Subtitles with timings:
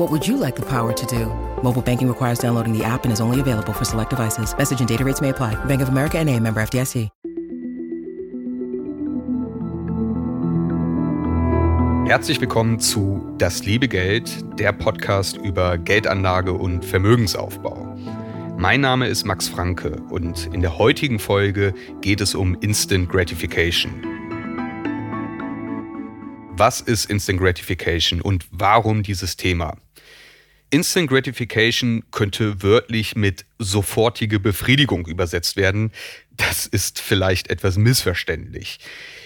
[0.00, 1.26] What would you like the power to do?
[1.62, 4.56] Mobile banking requires downloading the app and is only available for select devices.
[4.56, 5.62] Message and data rates may apply.
[5.66, 7.10] Bank of America and a member FDIC.
[12.06, 17.94] Herzlich willkommen zu Das liebe Geld, der Podcast über Geldanlage und Vermögensaufbau.
[18.56, 23.92] Mein Name ist Max Franke und in der heutigen Folge geht es um Instant Gratification.
[26.56, 29.76] Was ist Instant Gratification und warum dieses Thema?
[30.72, 35.90] Instant Gratification könnte wörtlich mit sofortige Befriedigung übersetzt werden.
[36.36, 38.78] Das ist vielleicht etwas missverständlich.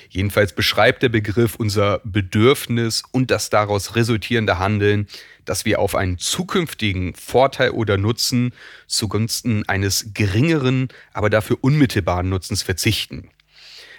[0.09, 5.07] Jedenfalls beschreibt der Begriff unser Bedürfnis und das daraus resultierende Handeln,
[5.45, 8.55] dass wir auf einen zukünftigen Vorteil oder Nutzen
[8.87, 13.29] zugunsten eines geringeren, aber dafür unmittelbaren Nutzens verzichten.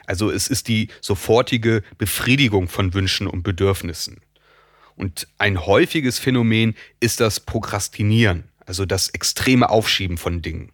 [0.08, 4.22] Also es ist die sofortige Befriedigung von Wünschen und Bedürfnissen.
[4.96, 10.72] Und ein häufiges Phänomen ist das Prokrastinieren, also das extreme Aufschieben von Dingen.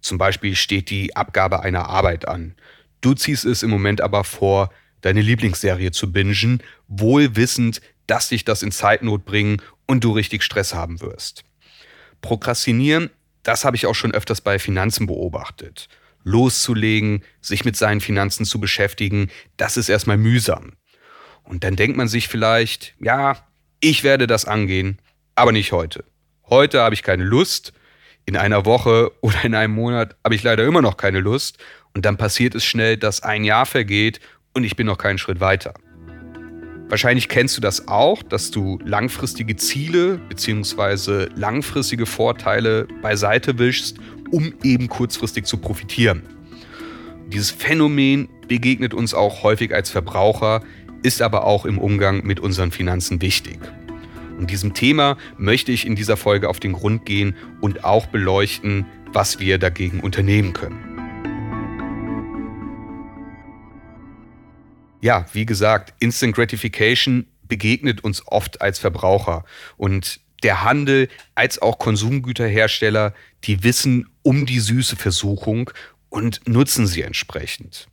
[0.00, 2.54] Zum Beispiel steht die Abgabe einer Arbeit an.
[3.00, 8.44] Du ziehst es im Moment aber vor, deine Lieblingsserie zu bingen, wohl wissend, dass dich
[8.44, 11.44] das in Zeitnot bringen und du richtig Stress haben wirst.
[12.22, 13.10] Prokrastinieren,
[13.42, 15.88] das habe ich auch schon öfters bei Finanzen beobachtet.
[16.24, 20.72] Loszulegen, sich mit seinen Finanzen zu beschäftigen, das ist erstmal mühsam.
[21.46, 23.36] Und dann denkt man sich vielleicht, ja,
[23.80, 24.98] ich werde das angehen,
[25.34, 26.04] aber nicht heute.
[26.48, 27.72] Heute habe ich keine Lust.
[28.24, 31.58] In einer Woche oder in einem Monat habe ich leider immer noch keine Lust.
[31.94, 34.20] Und dann passiert es schnell, dass ein Jahr vergeht
[34.52, 35.74] und ich bin noch keinen Schritt weiter.
[36.88, 41.26] Wahrscheinlich kennst du das auch, dass du langfristige Ziele bzw.
[41.34, 43.98] langfristige Vorteile beiseite wischst,
[44.30, 46.22] um eben kurzfristig zu profitieren.
[47.26, 50.62] Dieses Phänomen begegnet uns auch häufig als Verbraucher,
[51.06, 53.58] ist aber auch im Umgang mit unseren Finanzen wichtig.
[54.38, 58.84] Und diesem Thema möchte ich in dieser Folge auf den Grund gehen und auch beleuchten,
[59.12, 60.96] was wir dagegen unternehmen können.
[65.06, 69.44] ja, wie gesagt, Instant Gratification begegnet uns oft als Verbraucher.
[69.76, 73.14] Und der Handel als auch Konsumgüterhersteller,
[73.44, 75.70] die wissen um die süße Versuchung
[76.08, 77.86] und nutzen sie entsprechend.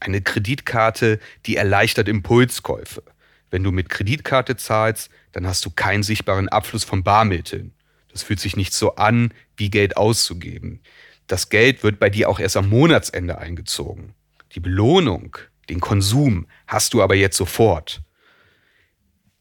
[0.00, 3.02] Eine Kreditkarte, die erleichtert Impulskäufe.
[3.50, 7.72] Wenn du mit Kreditkarte zahlst, dann hast du keinen sichtbaren Abfluss von Barmitteln.
[8.10, 10.80] Das fühlt sich nicht so an, wie Geld auszugeben.
[11.26, 14.14] Das Geld wird bei dir auch erst am Monatsende eingezogen.
[14.52, 15.36] Die Belohnung,
[15.68, 18.02] den Konsum hast du aber jetzt sofort.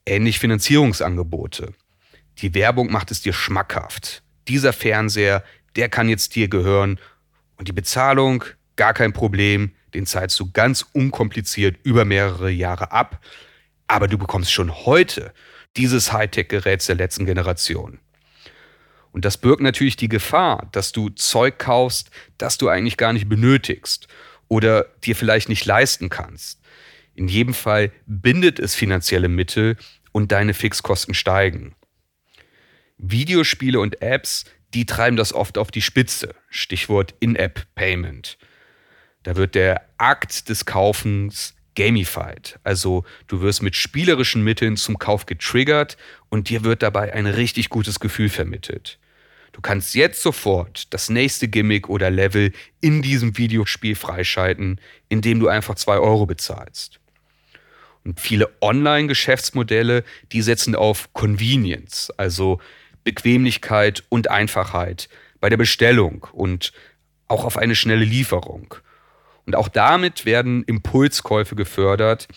[0.06, 1.74] Ähnlich Finanzierungsangebote.
[2.40, 4.24] Die Werbung macht es dir schmackhaft.
[4.47, 5.44] Dieser Fernseher,
[5.75, 7.00] der kann jetzt dir gehören.
[7.58, 8.44] Und die Bezahlung,
[8.75, 13.24] gar kein Problem, den zahlst du ganz unkompliziert über mehrere Jahre ab.
[13.88, 15.34] Aber du bekommst schon heute
[15.78, 18.00] dieses Hightech-Gerät der letzten Generation.
[19.12, 23.30] Und das birgt natürlich die Gefahr, dass du Zeug kaufst, das du eigentlich gar nicht
[23.30, 24.08] benötigst
[24.48, 26.60] oder dir vielleicht nicht leisten kannst.
[27.16, 29.78] In jedem Fall bindet es finanzielle Mittel
[30.12, 31.75] und deine Fixkosten steigen.
[32.98, 36.34] Videospiele und Apps, die treiben das oft auf die Spitze.
[36.50, 38.38] Stichwort In-App-Payment.
[39.23, 42.59] Da wird der Akt des Kaufens gamified.
[42.63, 45.98] Also du wirst mit spielerischen Mitteln zum Kauf getriggert
[46.30, 49.00] und dir wird dabei ein richtig gutes Gefühl vermittelt.
[49.53, 52.51] Du kannst jetzt sofort das nächste Gimmick oder Level
[52.81, 57.00] in diesem Videospiel freischalten, indem du einfach zwei Euro bezahlst.
[58.03, 62.59] Und viele Online-Geschäftsmodelle, die setzen auf Convenience, also
[63.03, 65.07] Bequemlichkeit und Einfachheit
[65.39, 66.74] bei der Bestellung und
[67.27, 68.75] auch auf eine schnelle Lieferung.
[69.45, 72.28] Und auch damit werden Impulskäufe gefördert,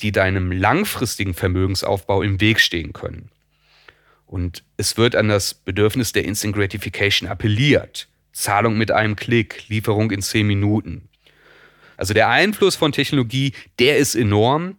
[0.00, 3.30] die deinem langfristigen Vermögensaufbau im Weg stehen können.
[4.26, 8.08] Und es wird an das Bedürfnis der Instant Gratification appelliert.
[8.32, 11.08] Zahlung mit einem Klick, Lieferung in zehn Minuten.
[11.96, 14.78] Also der Einfluss von Technologie, der ist enorm.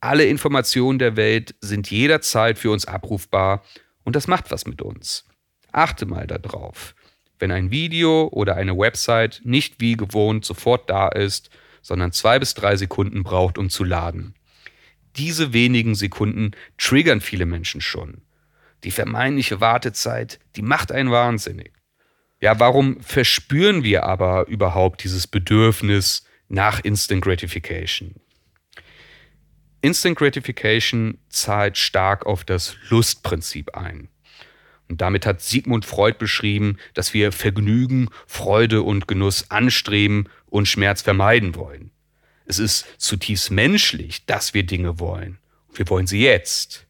[0.00, 3.64] Alle Informationen der Welt sind jederzeit für uns abrufbar
[4.04, 5.24] und das macht was mit uns.
[5.72, 6.94] Achte mal darauf.
[7.44, 11.50] Wenn ein Video oder eine Website nicht wie gewohnt sofort da ist,
[11.82, 14.34] sondern zwei bis drei Sekunden braucht, um zu laden.
[15.16, 18.22] Diese wenigen Sekunden triggern viele Menschen schon.
[18.82, 21.74] Die vermeintliche Wartezeit, die macht einen wahnsinnig.
[22.40, 28.14] Ja, warum verspüren wir aber überhaupt dieses Bedürfnis nach Instant Gratification?
[29.82, 34.08] Instant Gratification zahlt stark auf das Lustprinzip ein.
[34.88, 41.02] Und damit hat Sigmund Freud beschrieben, dass wir Vergnügen, Freude und Genuss anstreben und Schmerz
[41.02, 41.90] vermeiden wollen.
[42.46, 45.38] Es ist zutiefst menschlich, dass wir Dinge wollen.
[45.72, 46.86] Wir wollen sie jetzt.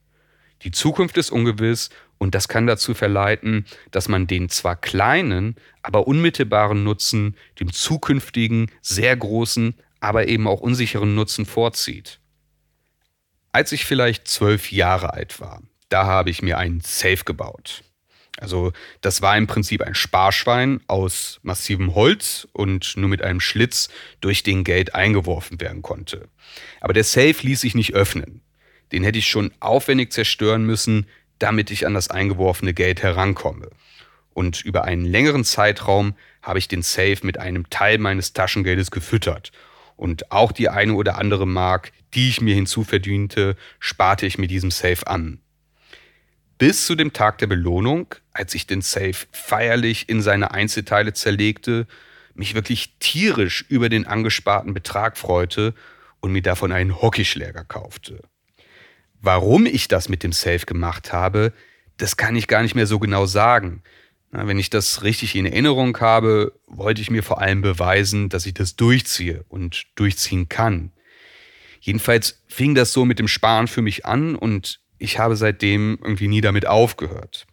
[0.62, 6.06] Die Zukunft ist ungewiss und das kann dazu verleiten, dass man den zwar kleinen, aber
[6.06, 12.19] unmittelbaren Nutzen dem zukünftigen, sehr großen, aber eben auch unsicheren Nutzen vorzieht.
[13.52, 15.62] Als ich vielleicht zwölf Jahre alt war,
[15.94, 17.85] da habe ich mir einen Safe gebaut.
[18.41, 23.88] Also das war im Prinzip ein Sparschwein aus massivem Holz und nur mit einem Schlitz,
[24.20, 26.26] durch den Geld eingeworfen werden konnte.
[26.81, 28.41] Aber der Safe ließ sich nicht öffnen.
[28.91, 31.06] Den hätte ich schon aufwendig zerstören müssen,
[31.38, 33.70] damit ich an das eingeworfene Geld herankomme.
[34.32, 39.52] Und über einen längeren Zeitraum habe ich den Safe mit einem Teil meines Taschengeldes gefüttert.
[39.94, 44.73] Und auch die eine oder andere Mark, die ich mir hinzuverdiente, sparte ich mit diesem
[44.73, 45.38] Safe an.
[46.59, 51.87] Bis zu dem Tag der Belohnung, als ich den Safe feierlich in seine Einzelteile zerlegte,
[52.35, 55.75] mich wirklich tierisch über den angesparten Betrag freute
[56.21, 58.23] und mir davon einen Hockeyschläger kaufte.
[59.21, 61.53] Warum ich das mit dem Safe gemacht habe,
[61.97, 63.83] das kann ich gar nicht mehr so genau sagen.
[64.31, 68.55] Wenn ich das richtig in Erinnerung habe, wollte ich mir vor allem beweisen, dass ich
[68.55, 70.93] das durchziehe und durchziehen kann.
[71.81, 76.29] Jedenfalls fing das so mit dem Sparen für mich an und ich habe seitdem irgendwie
[76.29, 77.47] nie damit aufgehört.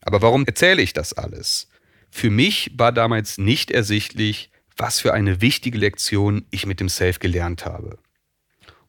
[0.00, 1.68] Aber warum erzähle ich das alles?
[2.10, 7.18] Für mich war damals nicht ersichtlich, was für eine wichtige Lektion ich mit dem Safe
[7.18, 7.98] gelernt habe.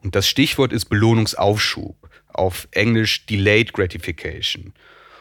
[0.02, 4.74] Und das Stichwort ist Belohnungsaufschub, auf Englisch Delayed Gratification.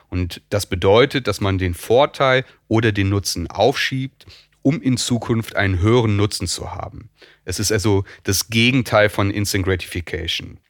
[0.08, 4.26] Und das bedeutet, dass man den Vorteil oder den Nutzen aufschiebt,
[4.62, 7.10] um in Zukunft einen höheren Nutzen zu haben.
[7.44, 10.60] Es ist also das Gegenteil von Instant Gratification.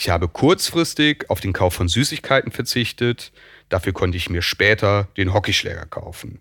[0.00, 3.32] Ich habe kurzfristig auf den Kauf von Süßigkeiten verzichtet,
[3.68, 6.40] dafür konnte ich mir später den Hockeyschläger kaufen.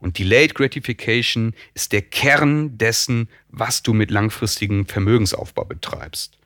[0.00, 6.38] Und Delayed Gratification ist der Kern dessen, was du mit langfristigem Vermögensaufbau betreibst.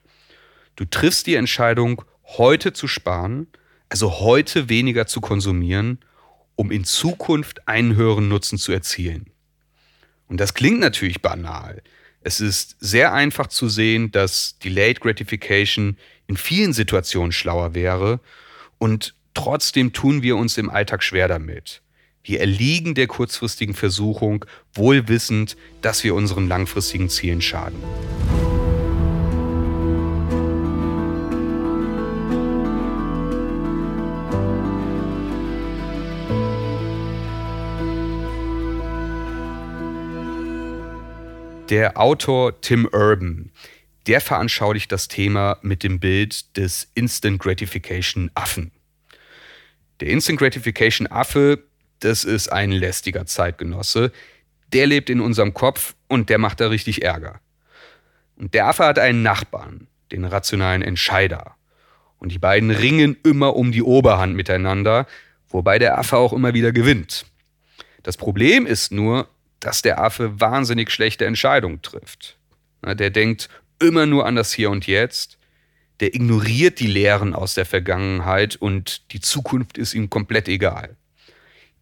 [0.77, 2.05] Du triffst die Entscheidung,
[2.37, 3.47] heute zu sparen,
[3.89, 6.00] also heute weniger zu konsumieren,
[6.55, 9.31] um in Zukunft einen höheren Nutzen zu erzielen.
[10.29, 11.81] Und das klingt natürlich banal.
[12.21, 18.20] Es ist sehr einfach zu sehen, dass Delayed Gratification in vielen Situationen schlauer wäre
[18.78, 21.82] und trotzdem tun wir uns im Alltag schwer damit.
[22.25, 24.44] Wir erliegen der kurzfristigen Versuchung,
[24.75, 27.81] wohl wissend, dass wir unseren langfristigen Zielen schaden.
[41.70, 43.51] Der Autor Tim Urban,
[44.06, 48.70] der veranschaulicht das Thema mit dem Bild des Instant Gratification Affen.
[50.01, 51.63] Der Instant Gratification Affe
[52.01, 54.13] das ist ein lästiger Zeitgenosse.
[54.72, 57.41] Der lebt in unserem Kopf und der macht da richtig Ärger.
[58.36, 61.55] Und der Affe hat einen Nachbarn, den rationalen Entscheider.
[62.19, 65.06] Und die beiden ringen immer um die Oberhand miteinander,
[65.48, 67.27] wobei der Affe auch immer wieder gewinnt.
[68.03, 69.29] Das Problem ist nur,
[69.60, 72.36] dass der Affe wahnsinnig schlechte Entscheidungen trifft.
[72.84, 73.48] Der denkt
[73.81, 75.39] immer nur an das Hier und Jetzt,
[76.01, 80.97] der ignoriert die Lehren aus der Vergangenheit und die Zukunft ist ihm komplett egal.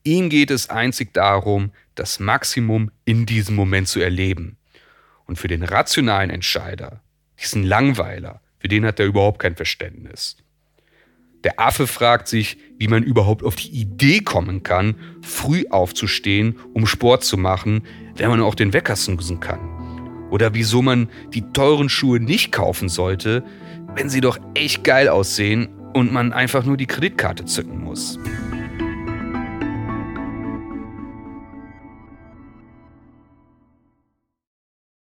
[0.05, 4.57] Ihm geht es einzig darum, das Maximum in diesem Moment zu erleben.
[5.27, 7.01] Und für den rationalen Entscheider,
[7.41, 10.37] diesen Langweiler, für den hat er überhaupt kein Verständnis.
[11.43, 16.87] Der Affe fragt sich, wie man überhaupt auf die Idee kommen kann, früh aufzustehen, um
[16.87, 17.87] Sport zu machen,
[18.17, 19.84] wenn man auch den Wecker snoosen kann.
[20.35, 23.45] Oder wieso man die teuren Schuhe nicht kaufen sollte,
[23.95, 28.19] wenn sie doch echt geil aussehen und man einfach nur die Kreditkarte zücken muss.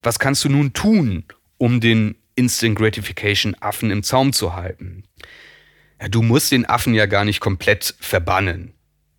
[0.02, 1.26] Was kannst du nun tun,
[1.60, 5.04] um den Instant Gratification Affen im Zaum zu halten?
[6.02, 8.74] Ja, du musst den Affen ja gar nicht komplett verbannen.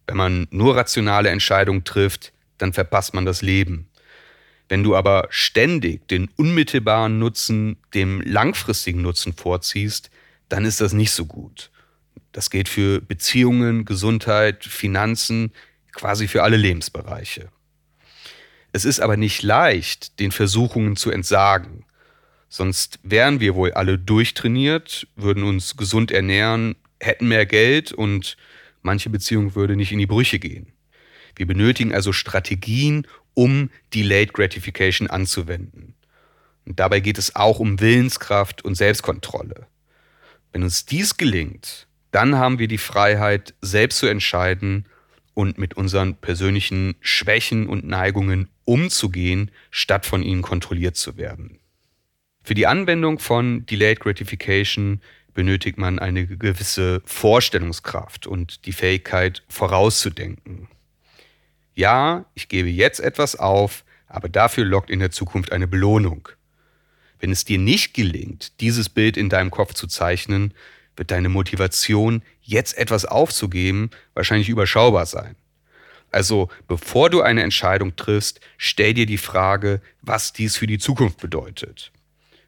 [0.09, 3.88] Wenn man nur rationale Entscheidungen trifft, dann verpasst man das Leben.
[4.69, 10.11] Wenn du aber ständig den unmittelbaren Nutzen dem langfristigen Nutzen vorziehst,
[10.49, 11.71] dann ist das nicht so gut.
[12.33, 15.52] Das gilt für Beziehungen, Gesundheit, Finanzen,
[15.92, 17.49] quasi für alle Lebensbereiche.
[18.73, 21.85] Es ist aber nicht leicht, den Versuchungen zu entsagen.
[22.49, 28.37] Sonst wären wir wohl alle durchtrainiert, würden uns gesund ernähren, hätten mehr Geld und
[28.81, 30.73] manche Beziehung würde nicht in die Brüche gehen.
[31.37, 35.94] Wir benötigen also Strategien, um Delayed Gratification anzuwenden.
[36.64, 39.66] Und dabei geht es auch um Willenskraft und Selbstkontrolle.
[40.52, 44.86] Wenn uns dies gelingt, dann haben wir die Freiheit, selbst zu entscheiden
[45.34, 51.58] und mit unseren persönlichen Schwächen und Neigungen umzugehen, statt von ihnen kontrolliert zu werden.
[52.44, 55.00] Für die Anwendung von Delayed Gratification
[55.32, 60.68] benötigt man eine gewisse Vorstellungskraft und die Fähigkeit vorauszudenken.
[61.74, 66.28] Ja, ich gebe jetzt etwas auf, aber dafür lockt in der Zukunft eine Belohnung.
[67.18, 70.52] Wenn es dir nicht gelingt, dieses Bild in deinem Kopf zu zeichnen,
[70.96, 75.36] wird deine Motivation, jetzt etwas aufzugeben, wahrscheinlich überschaubar sein.
[76.10, 81.18] Also bevor du eine Entscheidung triffst, stell dir die Frage, was dies für die Zukunft
[81.20, 81.90] bedeutet.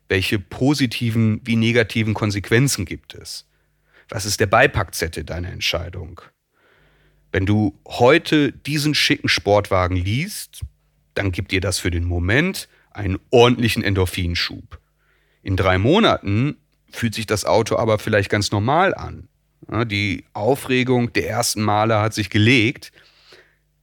[0.09, 3.47] Welche positiven wie negativen Konsequenzen gibt es?
[4.11, 6.21] Was ist der Beipackzettel deiner Entscheidung?
[7.35, 10.61] Wenn du heute diesen schicken Sportwagen liest,
[11.15, 14.79] dann gibt dir das für den Moment einen ordentlichen Endorphinschub.
[15.43, 16.59] In drei Monaten
[16.93, 19.27] fühlt sich das Auto aber vielleicht ganz normal an.
[19.89, 22.93] die Aufregung der ersten Male hat sich gelegt.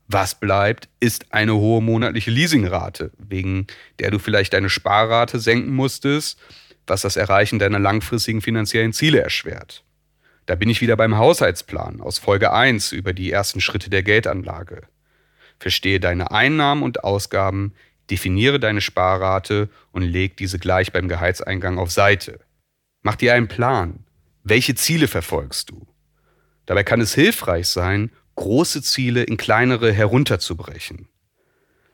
[0.08, 3.66] Was bleibt, ist eine hohe monatliche Leasingrate, wegen
[3.98, 6.38] der du vielleicht deine Sparrate senken musstest,
[6.86, 9.84] was das Erreichen deiner langfristigen finanziellen Ziele erschwert.
[10.46, 14.82] Da bin ich wieder beim Haushaltsplan aus Folge 1 über die ersten Schritte der Geldanlage.
[15.60, 17.74] Verstehe deine Einnahmen und Ausgaben,
[18.10, 22.40] definiere deine Sparrate und leg diese gleich beim Gehaltseingang auf Seite.
[23.02, 24.04] Mach dir einen Plan.
[24.42, 25.86] Welche Ziele verfolgst du?
[26.66, 31.08] Dabei kann es hilfreich sein, große Ziele in kleinere herunterzubrechen.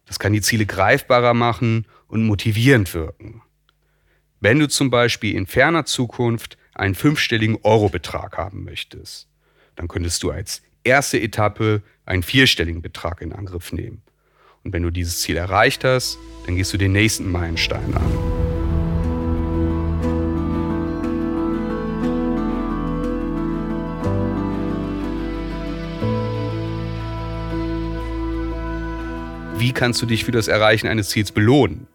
[0.07, 3.43] Das kann die Ziele greifbarer machen und motivierend wirken.
[4.41, 9.29] Wenn du zum Beispiel in ferner Zukunft einen fünfstelligen Eurobetrag haben möchtest,
[9.77, 14.03] dann könntest du als erste Etappe einen vierstelligen Betrag in Angriff nehmen.
[14.65, 18.49] Und wenn du dieses Ziel erreicht hast, dann gehst du den nächsten Meilenstein an.
[29.61, 31.89] wie kannst du dich für das Erreichen eines Ziels belohnen?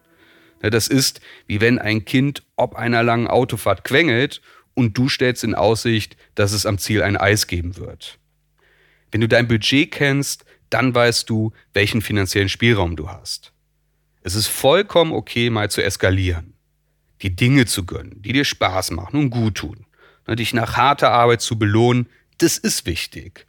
[0.60, 4.40] Das ist, wie wenn ein Kind ob einer langen Autofahrt quengelt
[4.74, 8.18] und du stellst in Aussicht, dass es am Ziel ein Eis geben wird.
[9.10, 13.52] Wenn du dein Budget kennst, dann weißt du, welchen finanziellen Spielraum du hast.
[14.22, 16.54] Es ist vollkommen okay, mal zu eskalieren,
[17.22, 19.86] die Dinge zu gönnen, die dir Spaß machen und gut tun,
[20.28, 23.46] dich nach harter Arbeit zu belohnen, das ist wichtig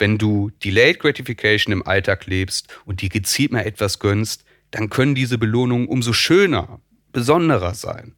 [0.00, 5.14] wenn du Delayed Gratification im Alltag lebst und dir gezielt mal etwas gönnst, dann können
[5.14, 6.80] diese Belohnungen umso schöner,
[7.12, 8.14] besonderer sein.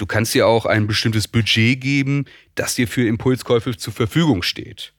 [0.00, 4.94] Du kannst dir auch ein bestimmtes Budget geben, das dir für Impulskäufe zur Verfügung steht.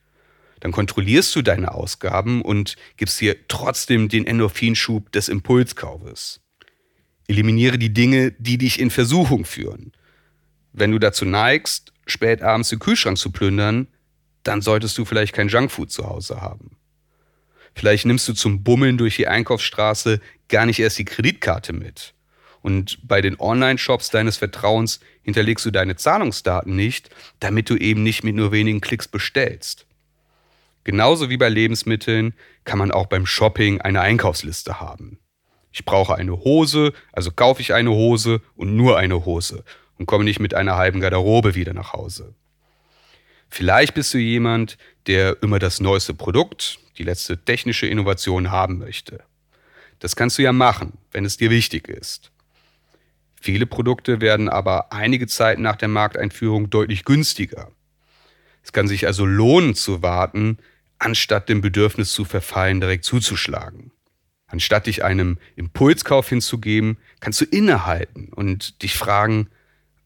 [0.59, 6.41] Dann kontrollierst du deine Ausgaben und gibst dir trotzdem den Endorphinschub des Impulskaufes.
[7.27, 9.91] Eliminiere die Dinge, die dich in Versuchung führen.
[10.71, 13.87] Wenn du dazu neigst, spät abends den Kühlschrank zu plündern,
[14.43, 16.77] dann solltest du vielleicht kein Junkfood zu Hause haben.
[17.73, 22.13] Vielleicht nimmst du zum Bummeln durch die Einkaufsstraße gar nicht erst die Kreditkarte mit.
[22.61, 28.23] Und bei den Online-Shops deines Vertrauens hinterlegst du deine Zahlungsdaten nicht, damit du eben nicht
[28.23, 29.85] mit nur wenigen Klicks bestellst.
[30.83, 35.19] Genauso wie bei Lebensmitteln kann man auch beim Shopping eine Einkaufsliste haben.
[35.71, 39.63] Ich brauche eine Hose, also kaufe ich eine Hose und nur eine Hose
[39.97, 42.33] und komme nicht mit einer halben Garderobe wieder nach Hause.
[43.49, 44.77] Vielleicht bist du jemand,
[45.07, 49.23] der immer das neueste Produkt, die letzte technische Innovation haben möchte.
[49.99, 52.31] Das kannst du ja machen, wenn es dir wichtig ist.
[53.43, 57.71] Viele Produkte werden aber einige Zeit nach der Markteinführung deutlich günstiger.
[58.63, 60.59] Es kann sich also lohnen zu warten,
[60.99, 63.91] anstatt dem Bedürfnis zu verfallen, direkt zuzuschlagen.
[64.45, 69.49] Anstatt dich einem Impulskauf hinzugeben, kannst du innehalten und dich fragen,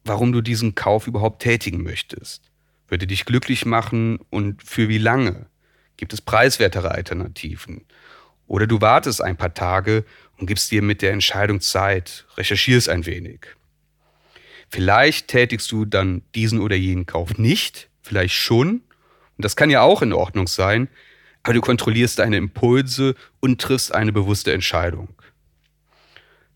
[0.06, 2.50] warum du diesen Kauf überhaupt tätigen möchtest.
[2.88, 5.48] Würde dich glücklich machen und für wie lange?
[5.98, 7.84] Gibt es preiswertere Alternativen?
[8.48, 10.06] Oder du wartest ein paar Tage
[10.38, 13.48] und gibst dir mit der Entscheidung Zeit, recherchierst ein wenig.
[14.70, 18.82] Vielleicht tätigst du dann diesen oder jenen Kauf nicht, vielleicht schon,
[19.38, 20.90] und das kann ja auch in Ordnung sein,
[21.44, 25.10] aber du kontrollierst deine Impulse und triffst eine bewusste Entscheidung.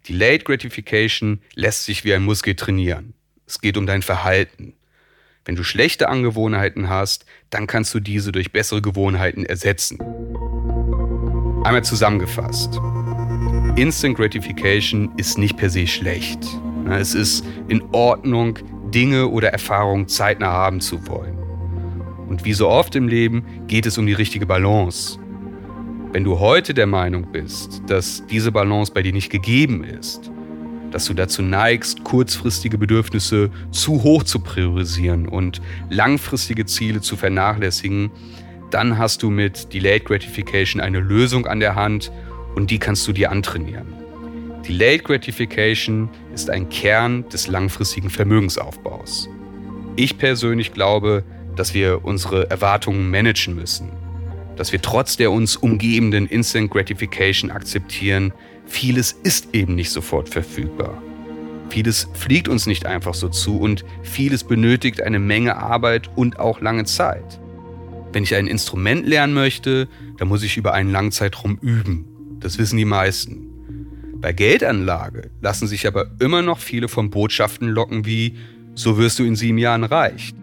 [0.08, 3.14] Delayed Gratification lässt sich wie ein Muskel trainieren.
[3.46, 4.74] Es geht um dein Verhalten.
[5.46, 10.00] Wenn du schlechte Angewohnheiten hast, dann kannst du diese durch bessere Gewohnheiten ersetzen.
[11.64, 12.80] Einmal zusammengefasst.
[13.80, 16.40] Instant Gratification ist nicht per se schlecht.
[16.90, 18.60] Es ist in Ordnung,
[18.94, 21.38] Dinge oder Erfahrungen zeitnah haben zu wollen.
[22.28, 25.18] Und wie so oft im Leben geht es um die richtige Balance.
[26.12, 30.30] Wenn du heute der Meinung bist, dass diese Balance bei dir nicht gegeben ist,
[30.92, 38.12] dass du dazu neigst, kurzfristige Bedürfnisse zu hoch zu priorisieren und langfristige Ziele zu vernachlässigen,
[38.72, 42.12] dann hast du mit Delayed Gratification eine Lösung an der Hand
[42.56, 43.94] und die kannst du dir antrainieren.
[44.68, 49.30] Delayed Gratification ist ein Kern des langfristigen Vermögensaufbaus.
[49.96, 51.24] Ich persönlich glaube,
[51.56, 53.92] dass wir unsere Erwartungen managen müssen
[54.60, 58.34] dass wir trotz der uns umgebenden Instant Gratification akzeptieren,
[58.66, 61.02] vieles ist eben nicht sofort verfügbar.
[61.70, 66.60] Vieles fliegt uns nicht einfach so zu und vieles benötigt eine Menge Arbeit und auch
[66.60, 67.40] lange Zeit.
[68.12, 69.88] Wenn ich ein Instrument lernen möchte,
[70.18, 72.09] dann muss ich über einen langen Zeitraum üben.
[72.40, 73.48] Das wissen die meisten.
[74.22, 78.36] Bei Geldanlage lassen sich aber immer noch viele von Botschaften locken wie,
[78.76, 80.34] so wirst du in sieben Jahren reich.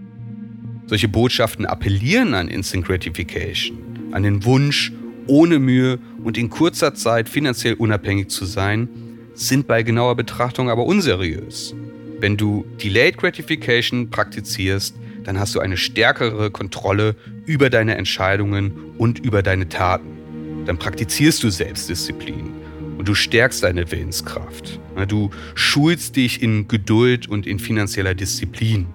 [0.86, 4.92] Solche Botschaften appellieren an Instant Gratification an den Wunsch,
[5.26, 8.88] ohne Mühe und in kurzer Zeit finanziell unabhängig zu sein,
[9.34, 11.74] sind bei genauer Betrachtung aber unseriös.
[12.20, 19.18] Wenn du Delayed Gratification praktizierst, dann hast du eine stärkere Kontrolle über deine Entscheidungen und
[19.18, 20.15] über deine Taten.
[20.66, 22.52] Dann praktizierst du Selbstdisziplin
[22.98, 24.80] und du stärkst deine Willenskraft.
[25.08, 28.86] Du schulst dich in Geduld und in finanzieller Disziplin.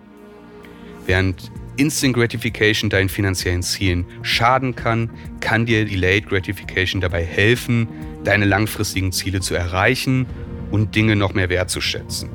[1.06, 5.10] Während Instant Gratification deinen finanziellen Zielen schaden kann,
[5.40, 7.88] kann dir Delayed Gratification dabei helfen,
[8.24, 10.25] deine langfristigen Ziele zu erreichen
[10.70, 12.30] und Dinge noch mehr wertzuschätzen.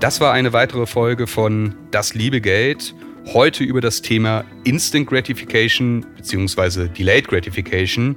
[0.00, 2.94] Das war eine weitere Folge von Das liebe Geld.
[3.34, 6.88] Heute über das Thema Instant Gratification bzw.
[6.88, 8.16] Delayed Gratification.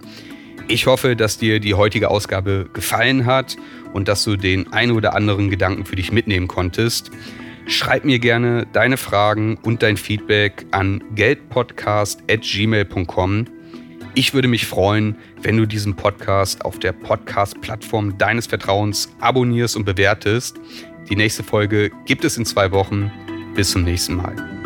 [0.70, 3.58] Ich hoffe, dass dir die heutige Ausgabe gefallen hat
[3.92, 7.12] und dass du den ein oder anderen Gedanken für dich mitnehmen konntest.
[7.68, 13.48] Schreib mir gerne deine Fragen und dein Feedback an geldpodcast.gmail.com.
[14.16, 19.84] Ich würde mich freuen, wenn du diesen Podcast auf der Podcast-Plattform deines Vertrauens abonnierst und
[19.84, 20.56] bewertest.
[21.10, 23.12] Die nächste Folge gibt es in zwei Wochen.
[23.56, 24.61] Bis zum nächsten Mal.